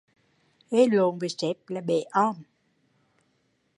Gây 0.71 0.87
lộn 0.89 1.19
với 1.19 1.29
sếp 1.29 1.55
là 1.67 1.81
bể 1.81 2.03
om 2.11 2.35